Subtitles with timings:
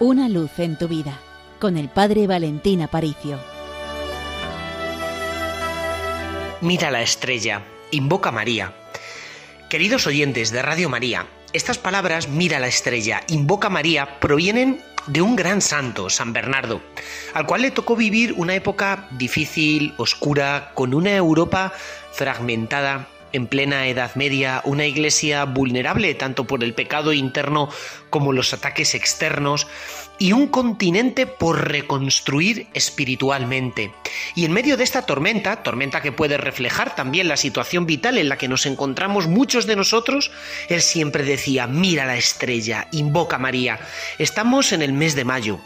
[0.00, 1.20] Una luz en tu vida
[1.60, 3.38] con el Padre Valentín Aparicio.
[6.60, 7.62] Mira la estrella,
[7.92, 8.72] invoca a María.
[9.70, 15.22] Queridos oyentes de Radio María, estas palabras, mira la estrella, invoca a María, provienen de
[15.22, 16.82] un gran santo, San Bernardo,
[17.32, 21.72] al cual le tocó vivir una época difícil, oscura, con una Europa
[22.12, 27.68] fragmentada en plena Edad Media, una iglesia vulnerable tanto por el pecado interno
[28.08, 29.66] como los ataques externos,
[30.18, 33.92] y un continente por reconstruir espiritualmente.
[34.36, 38.28] Y en medio de esta tormenta, tormenta que puede reflejar también la situación vital en
[38.28, 40.30] la que nos encontramos muchos de nosotros,
[40.68, 43.80] él siempre decía, mira la estrella, invoca a María.
[44.18, 45.60] Estamos en el mes de mayo,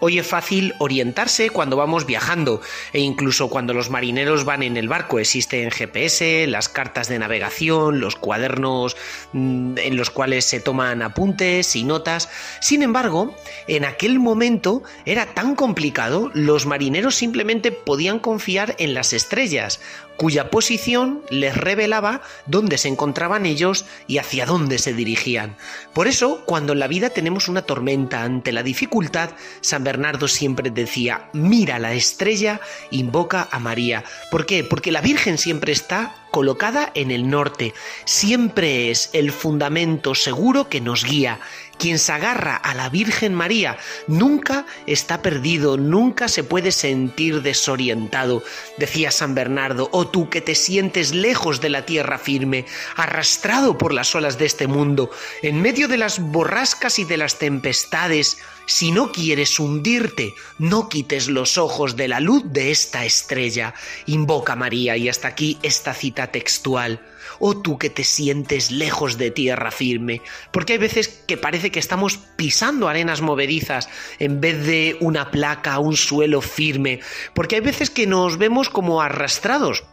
[0.00, 2.60] Hoy es fácil orientarse cuando vamos viajando
[2.92, 5.18] e incluso cuando los marineros van en el barco.
[5.18, 8.96] Existen GPS, las cartas de navegación, los cuadernos
[9.32, 12.28] mm, en los cuales se toman apuntes y notas.
[12.60, 13.34] Sin embargo,
[13.66, 19.80] en aquel momento era tan complicado, los marineros simplemente podían confiar en las estrellas
[20.18, 25.56] cuya posición les revelaba dónde se encontraban ellos y hacia dónde se dirigían.
[25.94, 29.30] Por eso, cuando en la vida tenemos una tormenta ante la dificultad,
[29.62, 34.04] San Bernardo siempre decía, mira la estrella, invoca a María.
[34.30, 34.64] ¿Por qué?
[34.64, 40.80] Porque la Virgen siempre está colocada en el norte, siempre es el fundamento seguro que
[40.80, 41.40] nos guía.
[41.78, 48.42] Quien se agarra a la Virgen María nunca está perdido, nunca se puede sentir desorientado.
[48.78, 53.94] Decía San Bernardo, oh tú que te sientes lejos de la tierra firme, arrastrado por
[53.94, 55.10] las olas de este mundo,
[55.42, 61.28] en medio de las borrascas y de las tempestades, si no quieres hundirte, no quites
[61.28, 63.72] los ojos de la luz de esta estrella.
[64.04, 67.00] Invoca María y hasta aquí esta cita textual.
[67.38, 70.20] Oh tú que te sientes lejos de tierra firme,
[70.50, 73.88] porque hay veces que parece que estamos pisando arenas movedizas
[74.18, 77.00] en vez de una placa, un suelo firme,
[77.34, 79.84] porque hay veces que nos vemos como arrastrados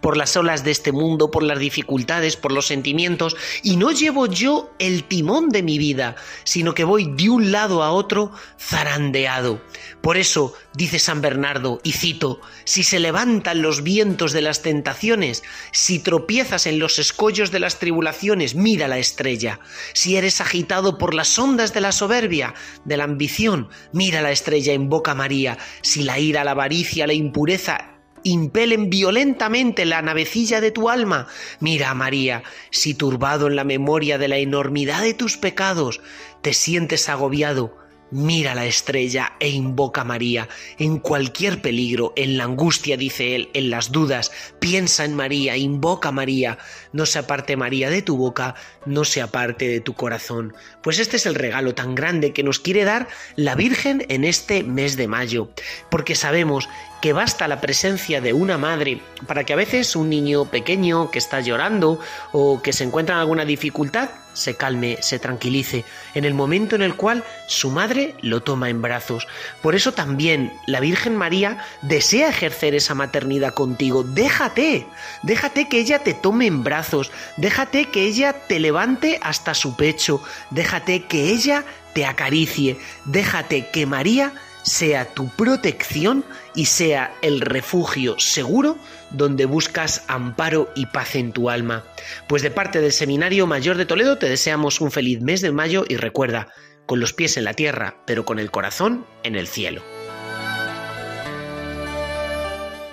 [0.00, 4.26] por las olas de este mundo, por las dificultades, por los sentimientos, y no llevo
[4.26, 9.60] yo el timón de mi vida, sino que voy de un lado a otro zarandeado.
[10.00, 15.42] Por eso, dice San Bernardo, y cito, si se levantan los vientos de las tentaciones,
[15.72, 19.60] si tropiezas en los escollos de las tribulaciones, mira la estrella,
[19.94, 24.72] si eres agitado por las ondas de la soberbia, de la ambición, mira la estrella
[24.72, 27.93] en boca María, si la ira, la avaricia, la impureza
[28.24, 31.28] impelen violentamente la navecilla de tu alma.
[31.60, 36.00] Mira, María, si turbado en la memoria de la enormidad de tus pecados,
[36.42, 40.48] te sientes agobiado, Mira la estrella e invoca a María.
[40.78, 46.10] En cualquier peligro, en la angustia, dice él, en las dudas, piensa en María, invoca
[46.10, 46.58] a María.
[46.92, 48.54] No se aparte María de tu boca,
[48.86, 50.54] no se aparte de tu corazón.
[50.82, 54.62] Pues este es el regalo tan grande que nos quiere dar la Virgen en este
[54.62, 55.50] mes de mayo.
[55.90, 56.68] Porque sabemos
[57.00, 61.18] que basta la presencia de una madre para que a veces un niño pequeño que
[61.18, 61.98] está llorando
[62.32, 65.84] o que se encuentra en alguna dificultad se calme, se tranquilice,
[66.14, 69.26] en el momento en el cual su madre lo toma en brazos.
[69.62, 74.04] Por eso también la Virgen María desea ejercer esa maternidad contigo.
[74.04, 74.86] Déjate,
[75.22, 80.22] déjate que ella te tome en brazos, déjate que ella te levante hasta su pecho,
[80.50, 81.64] déjate que ella
[81.94, 84.34] te acaricie, déjate que María
[84.64, 88.76] sea tu protección y sea el refugio seguro
[89.10, 91.84] donde buscas amparo y paz en tu alma.
[92.28, 95.84] Pues de parte del Seminario Mayor de Toledo te deseamos un feliz mes de mayo
[95.88, 96.48] y recuerda,
[96.86, 99.82] con los pies en la tierra, pero con el corazón en el cielo.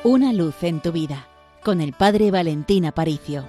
[0.04, 1.28] Una luz en tu vida,
[1.64, 3.46] con el Padre Valentín Aparicio.